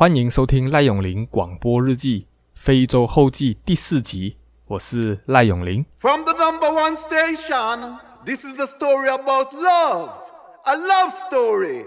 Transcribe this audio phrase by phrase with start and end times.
[0.00, 4.34] 欢迎收听赖永林广播日记非洲后记第四集，
[4.64, 5.84] 我是赖永林。
[5.98, 10.14] From the number one station, this is a story about love,
[10.64, 11.84] a love story.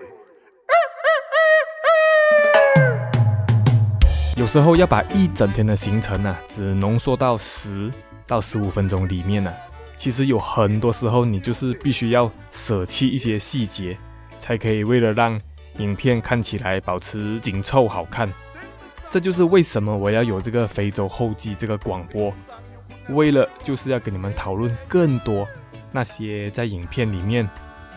[4.37, 7.91] 有时候要把一整天的行程啊，只浓缩到十
[8.27, 9.57] 到十五分钟里面呢、啊，
[9.97, 13.97] 其实有很多时候你就是必须要舍弃一些细节，
[14.37, 15.41] 才可以为了让
[15.77, 18.31] 影片看起来保持紧凑好看，
[19.09, 22.33] 这就是为什么我要有这个非洲后记这个广播，
[23.09, 25.47] 为了就是要跟你们讨论更多
[25.91, 27.49] 那些在影片里面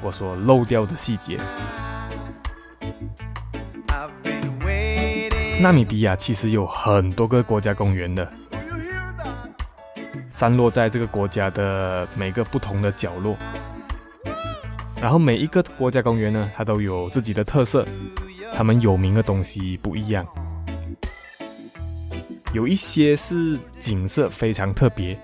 [0.03, 1.39] 我所漏掉的细节。
[5.61, 8.31] 纳米比亚其实有很多个国家公园的，
[10.31, 13.37] 散落在这个国家的每个不同的角落。
[15.01, 17.87] 然后每一个国家公园呢，它都有自己的特色，
[18.55, 20.27] 它们有名的东西不一样。
[22.53, 25.19] 有一些是景色非常特别，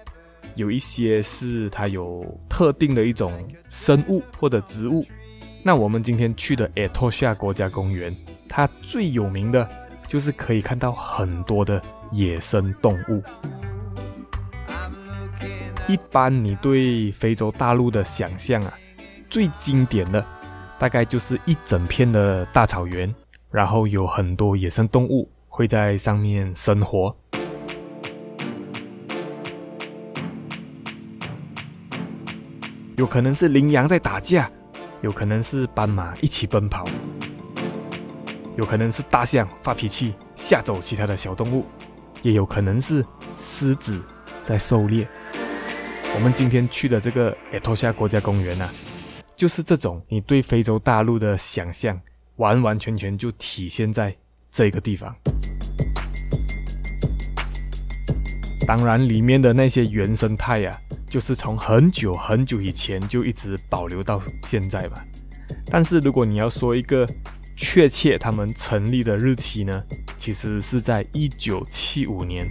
[0.54, 3.32] 有一些是它有特定的一种
[3.70, 5.04] 生物或者植物。
[5.64, 8.14] 那我们今天去的艾托夏国家公园，
[8.48, 9.66] 它最有名的
[10.06, 11.80] 就是可以看到很多的
[12.12, 13.22] 野生动物。
[15.88, 18.74] 一般你对非洲大陆的想象啊，
[19.32, 20.22] 最经典的，
[20.78, 23.12] 大概就是一整片的大草原，
[23.50, 27.16] 然后有很多野生动物会在上面生活。
[32.96, 34.50] 有可能是羚羊在打架，
[35.00, 36.84] 有可能是斑马一起奔跑，
[38.58, 41.64] 有可能是大象发脾气吓走其他的小动物，
[42.20, 43.02] 也有可能是
[43.34, 43.98] 狮子
[44.42, 45.08] 在狩猎。
[46.14, 48.70] 我们今天去的这个艾托夏国家公园啊。
[49.42, 52.00] 就是这种你对非洲大陆的想象，
[52.36, 54.16] 完完全全就体现在
[54.52, 55.12] 这个地方。
[58.64, 60.78] 当然，里面的那些原生态呀、啊，
[61.10, 65.04] 就是从很久很久以前就一直保留到现在吧。
[65.66, 67.04] 但是，如果你要说一个
[67.56, 69.82] 确切他们成立的日期呢，
[70.16, 72.48] 其实是在一九七五年，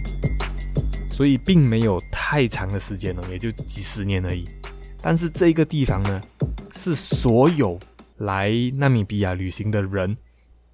[1.08, 4.46] 所以并没有太长的时间了，也就几十年而已。
[5.02, 6.22] 但是这个地方呢，
[6.72, 7.78] 是所有
[8.18, 10.16] 来纳米比亚旅行的人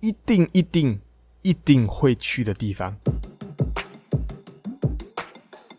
[0.01, 1.01] 一定、一定、
[1.43, 2.95] 一定会去的地方。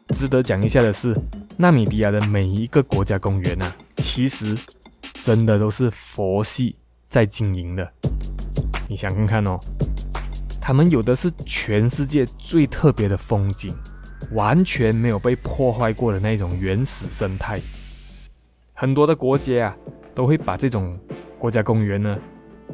[0.09, 1.15] 值得讲一下的是，
[1.57, 4.57] 纳米比亚的每一个国家公园啊，其实
[5.21, 6.75] 真的都是佛系
[7.07, 7.93] 在经营的。
[8.89, 9.59] 你想看看哦，
[10.59, 13.75] 他们有的是全世界最特别的风景，
[14.31, 17.61] 完全没有被破坏过的那种原始生态。
[18.79, 19.77] 很多的国家啊，
[20.15, 20.97] 都会把这种
[21.37, 22.17] 国家公园呢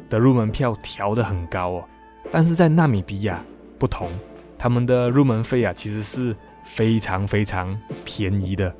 [0.08, 1.84] 的入门票调得很高哦。
[2.30, 3.44] 但是在纳米比亚
[3.76, 4.12] 不同，
[4.56, 8.72] 他们的入门费啊其实是非常非常便宜的，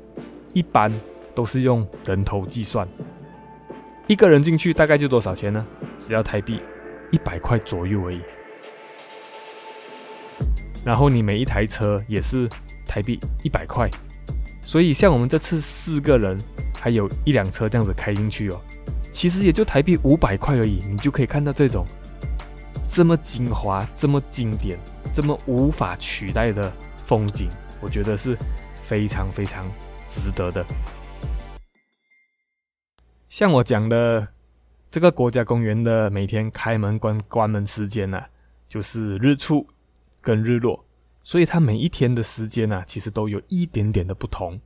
[0.53, 0.89] 一般
[1.35, 2.87] 都是用人头计算。
[4.07, 5.67] 一个人进去大概就多少钱呢？
[5.99, 6.61] 只要台币
[7.11, 8.21] 一百块左右而已。
[10.85, 12.47] 然后你每一台车也是
[12.87, 13.89] 台币一百块，
[14.61, 16.39] 所以像我们这次四个人。
[16.87, 18.61] 还有一辆车这样子开进去哦，
[19.11, 21.85] 其实也就台币五百块而已，你就可以看到这种
[22.87, 24.79] 这么精华、这么经典、
[25.11, 27.49] 这么无法取代的风景，
[27.81, 28.37] 我觉得是
[28.73, 29.69] 非常非常
[30.07, 30.65] 值得的。
[33.27, 34.25] 像我讲的
[34.89, 38.29] 这个国家公园的每天开门关关门时间呢、啊，
[38.69, 39.67] 就是日出
[40.21, 40.85] 跟日落，
[41.21, 44.61] 所以它每一天的时间呢、啊，其实都有一点点的不同。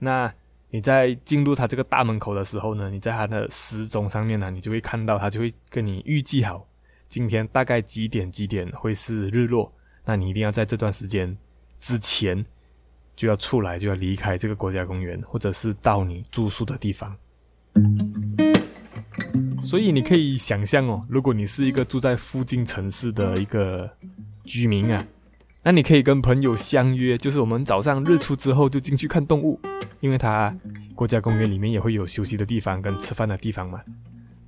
[0.00, 0.34] 那
[0.72, 6.64] 你在进入它这个大门口的时候呢，你在它的时钟上面呢，你就会看到它就会跟你预计好
[7.08, 9.72] 今天大概几点几点会是日落，
[10.04, 11.36] 那你一定要在这段时间
[11.80, 12.46] 之前
[13.16, 17.16] 就要出来，就要离开这个国家公园，或者是到你住宿的地方。
[19.60, 23.90] 所以你可以想象哦，如果你是一个住在附近城市的一个
[24.44, 25.04] 居民啊。
[25.62, 29.60] 那你可以跟朋友相约，就是我们早上日出之后就进去看动物，
[30.00, 30.56] 因为它
[30.94, 33.80] 国家公园里面也会有休息的地方跟吃饭的地方嘛。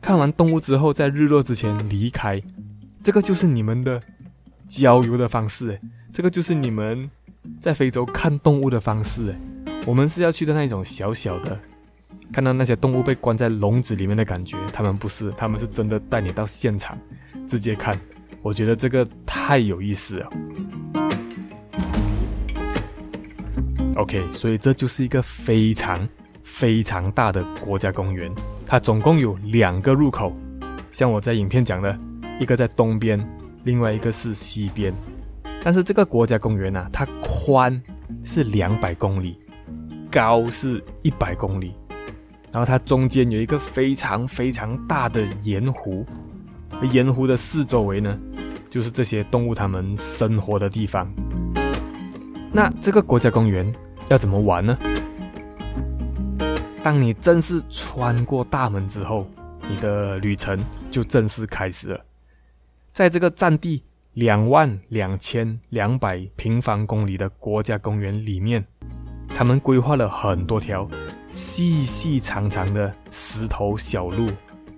[0.00, 2.40] 看完动物之后，在日落之前离开，
[3.02, 4.02] 这个就是你们的
[4.66, 5.78] 郊游的方式，
[6.10, 7.10] 这个就是你们
[7.60, 9.34] 在非洲看动物的方式。
[9.84, 11.60] 我们是要去的那种小小的，
[12.32, 16.98] 看到那些动物被关在笼子里面的感觉，他们不是，他们是真的带你到现场
[17.46, 18.00] 直接看。
[18.40, 20.28] 我觉得这个太有意思了。
[23.96, 26.08] OK，所以这就是一个非常
[26.42, 28.32] 非常大的国家公园，
[28.64, 30.32] 它总共有两个入口，
[30.90, 31.96] 像我在影片讲的，
[32.40, 33.22] 一个在东边，
[33.64, 34.94] 另外一个是西边。
[35.62, 37.80] 但是这个国家公园呢、它宽
[38.24, 39.38] 是两百公里，
[40.10, 41.74] 高是一百公里，
[42.50, 46.04] 然后它中间有一个非常非常大的盐湖，
[46.80, 48.18] 而盐湖的四周围呢，
[48.70, 51.12] 就是这些动物它们生活的地方。
[52.54, 53.72] 那这个国家公园
[54.08, 54.76] 要怎么玩呢？
[56.82, 59.26] 当你正式穿过大门之后，
[59.66, 62.04] 你的旅程就正式开始了。
[62.92, 63.82] 在这个占地
[64.12, 68.62] 两万两千两百平方公里的国家公园里面，
[69.34, 70.86] 他们规划了很多条
[71.28, 74.28] 细细长长的石头小路，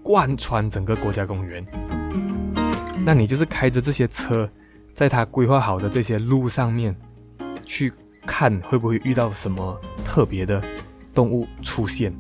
[0.01, 1.67] 贯穿整个国家公园。
[3.05, 4.49] 那你就是开着这些车，
[4.93, 6.95] 在他规划好的这些路上面，
[7.65, 7.93] 去
[8.27, 10.63] 看会不会遇到什么特别的
[11.15, 12.15] 动物出现，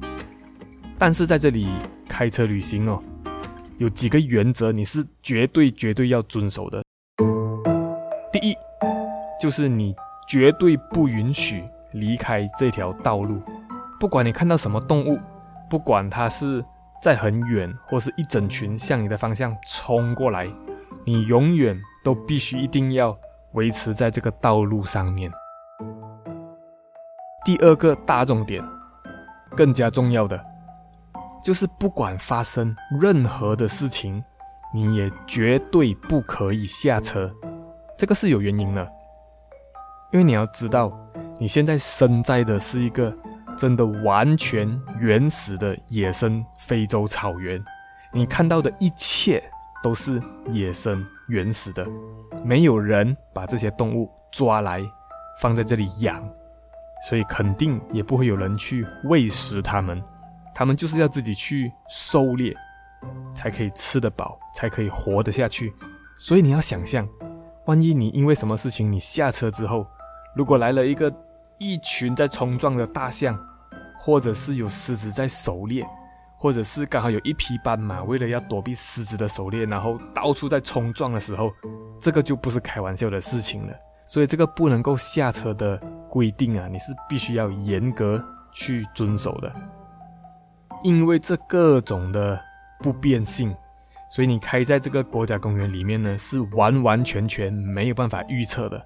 [0.99, 1.69] 但是在这里
[2.08, 3.02] 开车旅行哦，
[3.79, 6.82] 有几个原则你是绝对绝对要遵守的。
[8.32, 8.55] 第一，
[9.41, 9.94] 就是你
[10.29, 11.62] 绝对不允许
[11.93, 13.40] 离开这条道路，
[14.00, 15.19] 不管你看到什么动物，
[15.70, 16.62] 不管它是
[17.02, 20.49] 在很远或是一整群向你的方向冲过来，
[21.05, 23.17] 你永远都必须一定要
[23.55, 25.33] 维持在这个道路上面。
[27.45, 28.62] 第二个大重点。
[29.56, 30.45] 更加重要的，
[31.41, 34.25] 就是不管发生任何的事情，
[34.75, 37.31] 你也绝对不可以下车。
[37.97, 38.83] 这个是有原因的，
[40.12, 40.93] 因为你要知道，
[41.39, 43.15] 你现在身在的是一个
[43.57, 44.69] 真的完全
[44.99, 47.65] 原始的野生非洲草原，
[48.12, 49.41] 你看到的一切
[49.85, 51.87] 都是野生原始的，
[52.44, 54.82] 没有人把这些动物抓来
[55.41, 56.23] 放在这里养。
[57.09, 60.03] 所以肯定也不会有人去喂食它们，
[60.55, 62.55] 它们就是要自己去狩猎，
[63.35, 65.71] 才可以吃得饱，才可以活得下去。
[66.17, 67.06] 所以你要想象，
[67.67, 69.87] 万一你因为什么事情你下车之后，
[70.35, 71.12] 如果来了一个
[71.59, 73.38] 一群在冲撞的大象，
[73.99, 75.87] 或者是有狮子在狩猎，
[76.44, 81.50] 或者是刚好有一匹斑马为了要躲避狮子的狩猎，然后到处在冲撞的时候，
[81.99, 83.73] 这个就不是开玩笑的事情了。
[84.05, 89.50] 所以这个不能够下车的规定啊，你是必须要严格去遵守的。
[90.82, 92.38] 因为这各种的
[92.82, 93.56] 不变性，
[94.11, 98.85] 所以你开在这个国家公园里面呢，是完完全全没有办法预测的。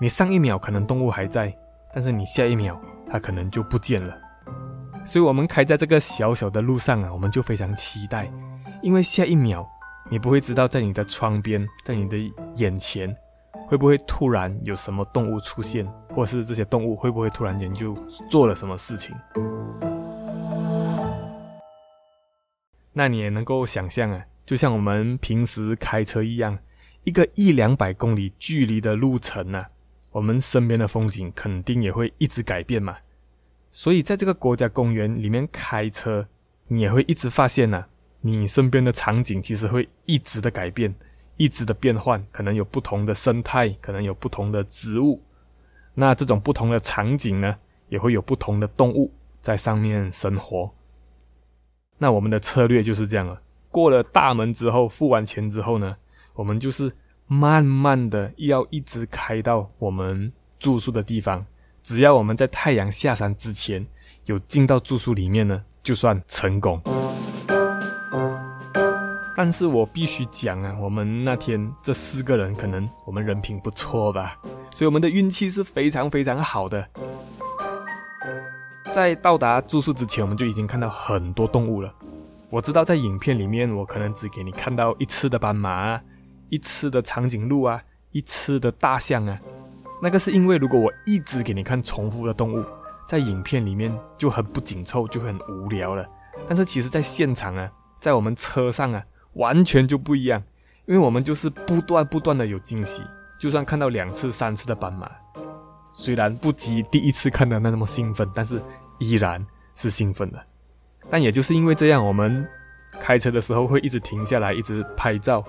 [0.00, 1.52] 你上一秒可能动物还在，
[1.92, 2.80] 但是你下一秒
[3.10, 4.16] 它可能就不见了。
[5.04, 8.30] 所以我们开在这个小小的路上啊，我们就非常期待，
[8.82, 9.68] 因为下一秒
[10.10, 12.16] 你不会知道在你的窗边，在你的
[12.56, 13.14] 眼前。
[13.66, 17.94] 会不会突然有什么动物出现，或是这些动物会不会突然间就
[18.28, 19.16] 做了什么事情？
[22.92, 26.58] 那你也能够想象啊，就像我们平时开车一样，
[27.04, 29.68] 一个一两百公里距离的路程啊，
[30.12, 32.98] 我们身边的风景肯定也会一直改变嘛。
[33.74, 36.28] 所以在这个国家公园里面开车，
[36.68, 37.88] 你也会一直发现啊，
[38.20, 40.94] 你身边的场景其实会一直的改变。
[41.36, 45.20] 一直的变换，可能有不同的生态，可能有不同的植物。
[45.94, 47.56] 那这种不同的场景呢，
[47.88, 50.72] 也会有不同的动物在上面生活。
[51.98, 53.42] 那我们的策略就是这样了。
[53.68, 55.96] 过了大门之后，付完钱之后呢，
[56.34, 56.92] 我们就是
[57.26, 61.44] 慢慢的要一直开到我们住宿的地方。
[61.84, 63.86] 只要我们在太阳下山之前
[64.24, 66.80] 有进到住宿里面呢，就算成功。
[69.36, 74.34] 但是我必须讲啊，我们那天这四个人可能我们人品不错吧，
[74.70, 76.88] 所以我们的运气是非常非常好的。
[78.90, 81.94] 在到达住宿之前，我们就已经看到很多动物了。
[82.48, 86.02] 我知道在影片里面，我可能只给你看到一次的斑马啊，
[86.48, 89.38] 一次的长颈鹿啊，一次的大象啊。
[90.02, 92.64] 那个是因为如果我一直给你看重复的动物，
[93.06, 96.06] 在影片里面就很不紧凑，就很无聊了。
[96.46, 99.02] 但是其实在现场啊，在我们车上啊。
[99.34, 100.40] 完全就不一样，
[100.86, 103.02] 因为我们就是不断不断的有惊喜，
[103.36, 105.10] 就算看到两次三次的斑马，
[105.90, 108.62] 虽然不及第一次看的那么兴奋，但是
[109.00, 110.40] 依然是兴奋的。
[111.10, 112.48] 但也就是因为这样，我们
[113.00, 115.42] 开车的时候会一直停下来，一直拍照，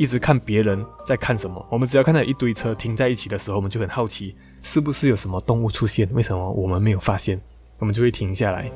[0.00, 1.62] 一直看别人在看什么。
[1.68, 6.08] 我们只要看到一堆车停在一起的时候，我们就很好奇，是不是有什么动物出现？
[6.14, 7.38] 为什么我们没有发现？
[7.78, 8.72] 我们就会停下来，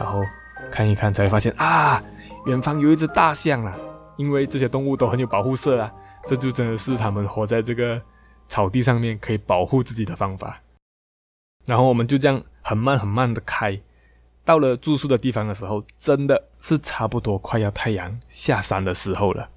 [0.00, 0.22] 然后
[0.70, 2.02] 看一看，才会发现啊，
[2.46, 3.76] 远方有一只大象啊。
[4.16, 5.92] 因为这些动物都很有保护色啊，
[6.26, 8.00] 这就真的是他们活在这个
[8.48, 10.62] 草地上面可以保护自己的方法。
[11.66, 13.78] 然后我们就这样很慢很慢的开，
[14.42, 19.50] 到了住宿的地方的时候，真的是差不多快要太阳下山的时候了。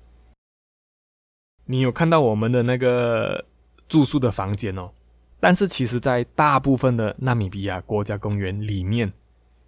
[1.67, 3.45] 你有看到我们的那个
[3.87, 4.91] 住宿的房间哦，
[5.39, 9.11] 但是其实，在大部分的纳米比亚国家公园里面，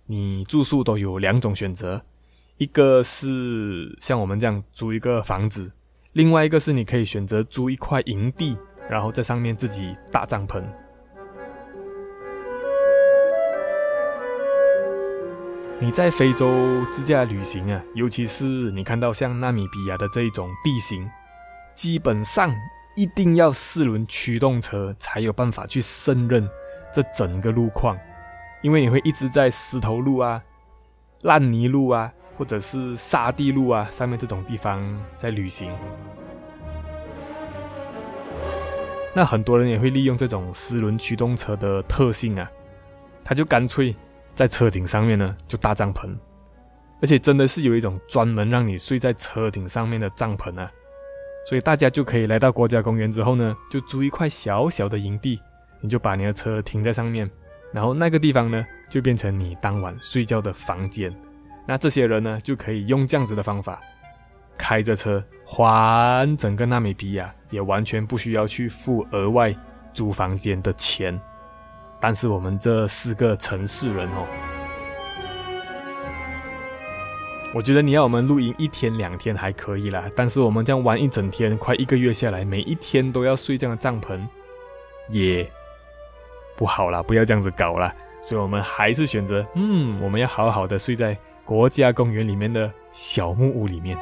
[0.05, 2.03] 你住宿都有两种选择，
[2.57, 5.71] 一个是像我们这样租一个房子，
[6.13, 8.55] 另外一个是你可以选择租一块营地，
[8.87, 10.63] 然后在上面自己搭帐篷。
[15.79, 21.07] 你在非洲自驾旅行啊，尤其是你看到像纳米比亚的这一种地形，
[21.77, 22.53] 基本上
[22.95, 26.49] 一定要四轮驱动车才有办法去胜任
[26.91, 27.97] 这整个路况，
[28.61, 30.43] 因为你会一直在石头路啊、
[31.21, 35.71] 烂泥路啊，或者是沙地路啊上面这种地方在旅行。
[39.13, 42.51] 那很多人也会利用这种四轮驱动车的特性啊，
[43.23, 43.95] 他就干脆。
[44.35, 46.15] 在车顶上面呢，就搭帐篷，
[47.01, 50.71] 而且真的是有一种专门让你睡在车顶上面的帐篷啊，
[51.47, 55.39] 所以大家就可以来到国家公园之后呢，就租一块小小的营地，
[55.79, 57.29] 你就把你的车停在上面，
[57.71, 61.09] 然后那个地方呢，就变成你当晚睡觉的房间。
[61.65, 63.81] 那这些人呢，就可以用这样子的方法，
[64.57, 69.55] 开着车环整个纳米比亚，也完全不需要去付额外
[69.93, 71.17] 租房间的钱。
[72.01, 74.27] 但是我们这四个城市人哦，
[77.57, 84.23] 我觉得你要我们露营一天两天还可以啦，但是我们这样玩一整天，快一个月下来，每一天都要睡这样的帐篷，
[85.09, 85.49] 也
[86.55, 87.91] 不好啦，不要这样子搞啦。
[88.21, 93.97] 所以我们还是选择，嗯，我们要好好的睡在国家公园里面的小木屋里面，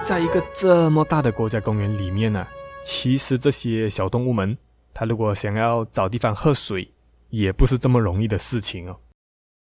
[0.00, 2.48] 在一个这么大的国家公园里面呢、啊。
[2.84, 4.56] 其实这些小动物们，
[4.94, 6.88] 它如果想要找地方喝水，
[7.30, 9.00] 也不是这么容易的事情哦。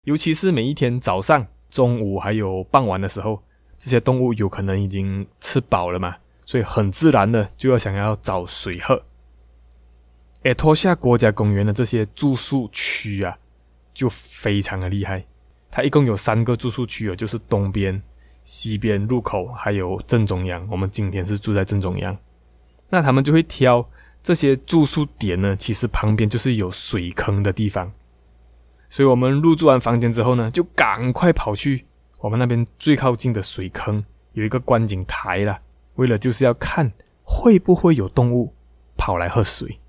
[0.09, 3.43] 尤其是每一天早上、中午还有傍晚的时候，
[3.77, 6.15] 这些动物有可能已经吃饱了嘛，
[6.47, 9.03] 所以很自然的就要想要找水喝。
[10.43, 13.37] 而托夏国家公园的这些住宿区啊，
[13.93, 15.23] 就非常的厉害。
[15.69, 18.01] 它一共有三个住宿区哦，就是东边、
[18.43, 20.67] 西边入口，还有正中央。
[20.71, 22.17] 我们今天是住在正中央。
[22.89, 23.87] 那他们就会挑
[24.23, 27.91] 这些住宿点呢，其实旁边就是有水坑的地方，
[28.89, 31.85] 所以我们入住完房间之后呢，就赶快跑去
[32.19, 34.03] 我们那边最靠近的水坑，
[34.33, 35.59] 有一个观景台啦，
[35.95, 36.91] 为了就是要看
[37.23, 38.53] 会不会有动物
[38.97, 39.79] 跑来喝水。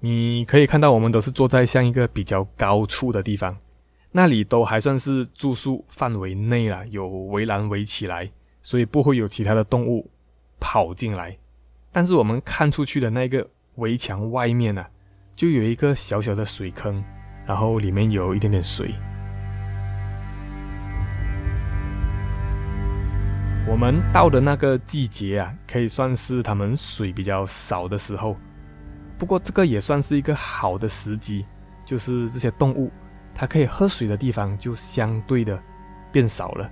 [0.00, 3.58] 你可以看到，我们都是坐在像一个比较高处的地方，
[4.12, 8.30] 那里都还算是住宿范围内啦，有围栏围起来，
[8.62, 10.10] 所以不会有其他的动物。
[10.58, 11.36] 跑进来，
[11.92, 14.84] 但是我们看出去的那个围墙外面呢、
[15.36, 17.04] 就有一个小小的水坑，
[17.46, 18.94] 然后里面有一点点水。
[23.68, 28.36] 我们到的那个季节啊，可以算是他们水比较少的时候，
[29.18, 31.44] 不过这个也算是一个好的时机，
[31.84, 32.90] 就是这些动物
[33.34, 35.60] 它可以喝水的地方就相对的
[36.12, 36.70] 变少了。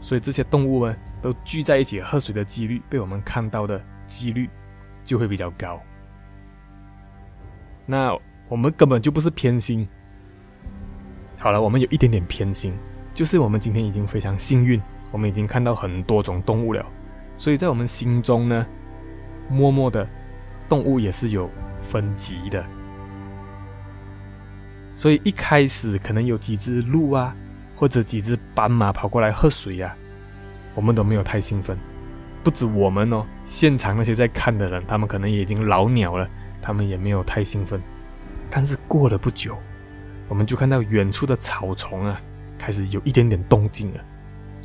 [0.00, 4.50] 所以这些动物们都聚在一起喝水的几率，被我们看到的几率
[5.04, 5.80] 就会比较高。
[7.86, 8.18] 那
[8.48, 9.88] 我们根本就不是偏心。
[11.44, 12.72] 好了，我们有一点点偏心，
[13.12, 14.80] 就是我们今天已经非常幸运，
[15.12, 16.82] 我们已经看到很多种动物了。
[17.36, 18.66] 所以在我们心中呢，
[19.50, 20.08] 默默的
[20.70, 22.64] 动物也是有分级的。
[24.94, 27.36] 所以一开始可能有几只鹿啊。
[27.76, 29.94] 或者几只斑马跑过来喝水呀、
[30.74, 31.76] 我们都没有太兴奋。
[32.42, 36.26] 不止我们哦，现场那些在看的人，他们可能也已经老鸟了，
[36.62, 37.82] 他们也没有太兴奋。
[38.48, 39.58] 但是过了不久，
[40.28, 42.20] 我们就看到远处的草丛啊，
[42.58, 44.00] 开始有一点点动静了，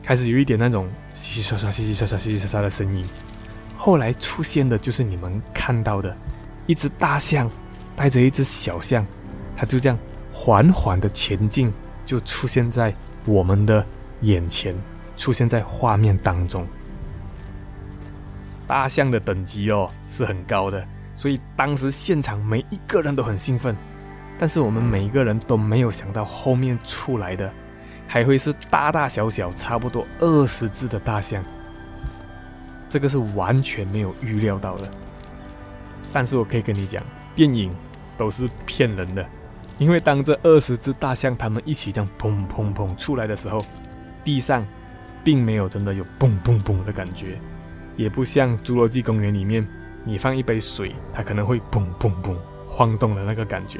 [0.03, 3.05] 开始有一点那种稀稀刷刷、稀稀刷刷、稀稀刷刷的声音。
[3.75, 6.15] 后来出现的就是你们看到的，
[6.67, 7.49] 一只大象
[7.95, 9.05] 带着一只小象，
[9.55, 9.97] 它就这样
[10.31, 11.71] 缓缓的前进。
[12.05, 12.91] 就出现在
[13.23, 13.85] 我们的
[14.21, 14.75] 眼前，
[15.15, 16.65] 出现在画面当中。
[18.65, 23.77] 大象的等级哦是很高的，所以当时现场每一个人都很兴奋。
[24.39, 27.51] 但是我们每一个人都没有想到后面出来的
[28.07, 31.43] 还会是大大小小差不多二十只的大象，
[32.89, 34.89] 这个是完全没有预料到的。
[36.11, 37.03] 但是我可以跟你讲，
[37.35, 37.75] 电影
[38.17, 39.23] 都是骗人的。
[39.77, 43.63] 因为当这二十只大象它们一起这样砰砰砰出来的时候，
[44.23, 44.65] 地上
[45.23, 47.37] 并没有真的有砰砰砰的感觉，
[47.95, 49.67] 也不像侏罗纪公园里面
[50.03, 52.35] 你放一杯水，它可能会砰砰砰
[52.67, 53.79] 晃动的那个感觉。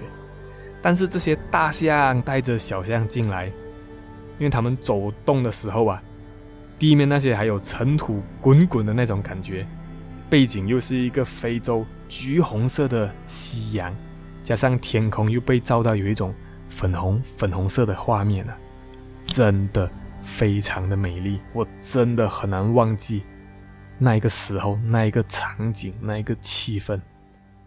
[0.81, 3.47] 但是这些大象带着小象进来，
[4.37, 6.01] 因为他们走动的时候啊，
[6.77, 9.67] 地面那些还有尘土滚滚的那种感觉，
[10.29, 13.95] 背景又是一个非洲橘红色的夕阳，
[14.41, 16.33] 加上天空又被照到有一种
[16.69, 18.57] 粉红粉红色的画面啊，
[19.23, 19.89] 真的
[20.21, 23.23] 非常的美丽，我真的很难忘记
[23.97, 27.01] 那一个时候、那一个场景、那一个气氛。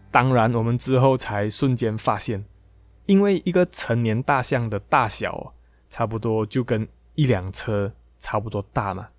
[0.09, 2.43] 当然，我们之后才瞬间发现，
[3.05, 5.53] 因为一个成年大象的大小
[5.89, 7.91] 差不多就跟一辆车。
[8.19, 9.09] 差不多大嘛，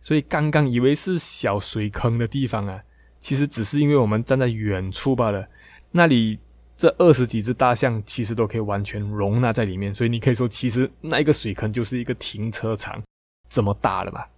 [0.00, 2.82] 所以刚刚以为是小水坑的地方啊，
[3.20, 5.46] 其实只是因为我们站在远处罢了。
[5.90, 6.38] 那里
[6.74, 13.02] 这二十几只大象其实都可以完全容纳在里面，所以你可以说，其实那一个水坑就是一个停车场
[13.50, 14.30] 这么大了吧？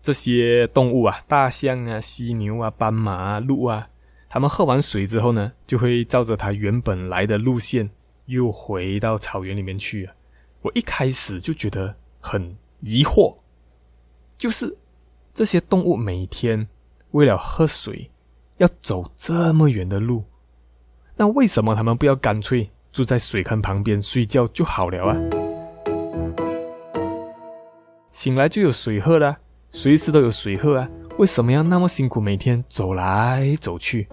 [0.00, 3.88] 这些动物啊，大象啊、犀牛啊、斑马啊、鹿啊，
[4.28, 7.90] 他们喝完水之后呢，就会照着它原本来的路线
[8.26, 10.12] 又回到草原里面去啊。
[10.62, 11.96] 我一开始就觉得。
[12.18, 13.36] 很疑惑，
[14.36, 14.78] 就是
[15.32, 16.66] 这些动物每天
[17.12, 18.10] 为了喝水
[18.56, 20.24] 要走这么远的路，
[21.14, 25.14] 那为什么他们不要干脆住在水坑旁边睡觉就好了啊？
[28.10, 29.38] 醒来就有水喝了，
[29.70, 34.08] 随时都有水喝啊，为什么要那么辛苦每天走来走去？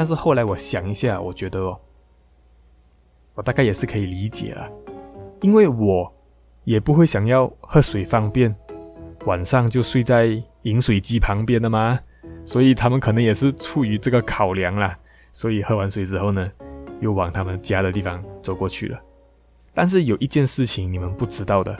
[0.00, 1.78] 但是后来我想一下，我觉得哦，
[3.34, 4.72] 我大概也是可以理解了，
[5.42, 6.10] 因为我。
[6.64, 8.54] 也不会想要喝水方便，
[9.24, 11.98] 晚上就睡在饮水机旁边的嘛，
[12.44, 14.96] 所以他们可能也是出于这个考量啦，
[15.32, 16.50] 所以喝完水之后呢，
[17.00, 18.98] 又往他们家的地方走过去了。
[19.74, 21.76] 但是有一件事情你们不知道的，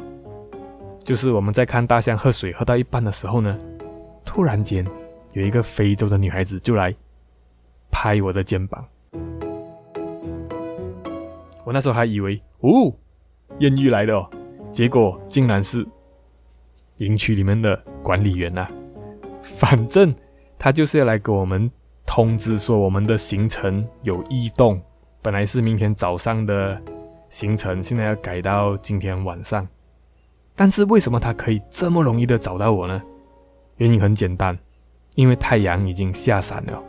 [1.05, 3.57] 就是我们在看大象喝水喝到一半的时候呢，
[4.25, 4.85] 突然间
[5.33, 6.93] 有一个非洲的女孩子就来
[7.91, 8.85] 拍我的肩膀，
[11.65, 12.93] 我那时候还以为哦，
[13.59, 14.31] 艳遇来了哦。
[14.73, 15.87] 结果竟然是
[16.99, 18.71] 营区里面的管理员呐、啊！
[19.43, 20.15] 反正
[20.59, 21.71] 他就是要来给我们
[22.07, 24.81] 通知说我们的行程有异动，
[25.21, 26.81] 本来是明天早上的
[27.29, 29.67] 行程，现在要改到今天晚上。
[30.55, 33.03] 但是为什么他可以这么容易的找到我呢？
[33.77, 34.59] 原因很简单，
[35.15, 36.83] 因为太阳已经下山了。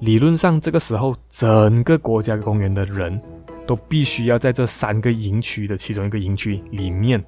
[0.00, 3.20] 理论上这个时候，整个国家公园的人。
[3.66, 7.20] 都必须要在这三个营区的其中一个营区里面，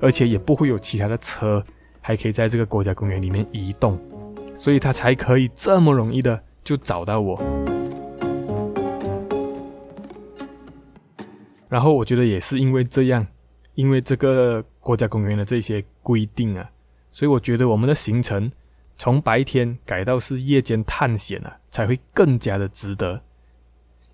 [0.00, 1.60] 而且也不会有其他的车
[2.00, 3.98] 还可以在这个国家公园里面移动，
[4.54, 7.42] 所以他才可以这么容易的就找到我。
[11.68, 13.26] 然后我觉得也是因为这样，
[13.74, 16.70] 因为这个国家公园的这些规定啊，
[17.10, 18.52] 所以我觉得我们的行程
[19.02, 23.24] 从白天改到是夜间探险啊，才会更加的值得，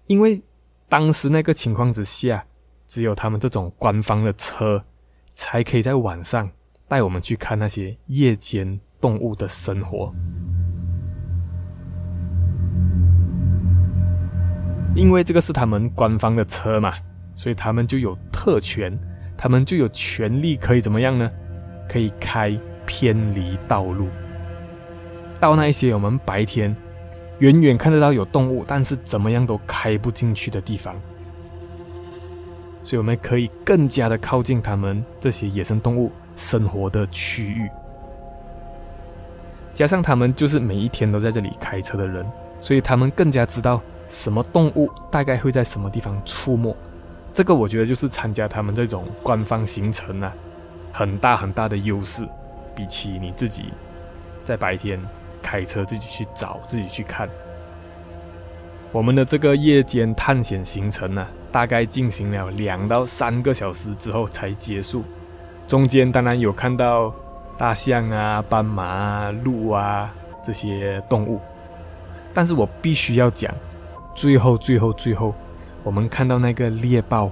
[0.07, 0.43] 因为。
[0.89, 2.47] 当时那个情况之下，
[2.87, 4.83] 只有他们这种官方的车，
[5.35, 6.51] 才可以在晚上
[6.89, 10.11] 带我们去看那些夜间动物的生活。
[14.97, 16.95] 因为这个是他们官方的车嘛，
[17.35, 18.99] 所以他们就有特权，
[19.37, 21.31] 他们就有权利可以怎么样呢？
[21.87, 24.09] 可以开偏离道路，
[25.41, 26.77] 到那一些我们白天。
[27.41, 31.01] 远远看得到有动物，但是怎么样都开不进去的地方，
[32.83, 37.71] 所以我们可以更加的靠近他们这些野生动物生活的区域。
[39.73, 42.27] 加上他们就是每一天都在这里开车的人，
[42.59, 46.77] 所以他们更加知道什么动物大概会在什么地方出没。
[47.33, 50.35] 这个我觉得就是参加他们这种官方行程啊，
[50.93, 52.29] 很大很大的优势，
[52.75, 53.67] 比起你自己
[54.43, 55.01] 在白天。
[55.49, 57.27] 开车自己去找，自己去看。
[58.93, 65.03] 我们的这个夜间探险行程呢、大概进行了两到三个小时之后才结束。
[65.67, 67.15] 中间当然有看到
[67.57, 71.41] 大象啊、斑马啊、鹿啊这些动物，
[72.35, 73.51] 但是我必须要讲，
[74.15, 75.35] 最后、最后、最后，
[75.83, 77.31] 我们看到那个猎豹，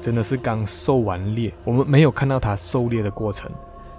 [0.00, 3.50] 真的是刚狩完猎，我们没有看到它狩猎的过程。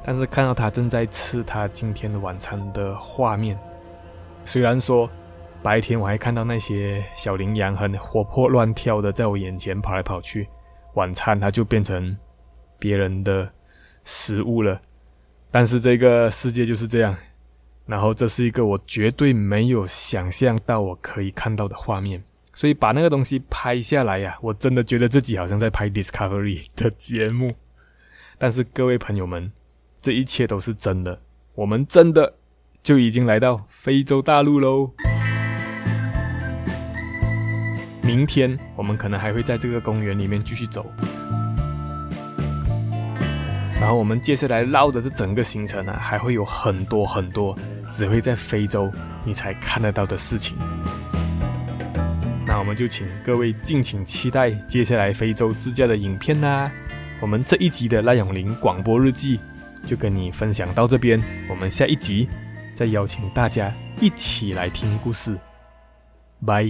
[0.03, 3.57] 但是看到他正在吃他今天的晚餐的画面，
[4.43, 5.07] 虽然说
[5.61, 10.47] 白天我还看到那些小羚羊很活泼乱跳的在我眼前跑来跑去，
[10.95, 12.17] 晚餐它就变成
[12.79, 13.47] 别人的
[14.03, 14.81] 食物了。
[15.51, 17.15] 但是这个世界就是这样，
[17.85, 27.53] 然后这是一个我绝对没有想象到我可以看到的画面，所以把那个东西拍下来呀，我真的觉得自己好像在拍 Discovery 的节目。
[28.39, 29.51] 但是各位朋友们。
[30.01, 31.21] 这一切都是真的，
[31.53, 32.33] 我们真的
[32.81, 34.89] 就已经来到非洲大陆喽。
[38.01, 40.91] 明天我们可能还会在这个公园里面继续走。
[43.79, 47.55] 然后我们接下来绕的这整个行程啊，还会有很多很多
[47.87, 48.91] 只会在非洲
[49.23, 50.57] 你才看得到的事情。
[52.47, 56.71] 那我们就请各位敬请期待接下来非洲自驾的影片啦。
[57.21, 59.39] 我们这一集的赖永林广播日记
[59.85, 62.29] 就跟你分享到这边，我们下一集
[62.73, 65.37] 再邀请大家一起来听故事。
[66.45, 66.65] 拜。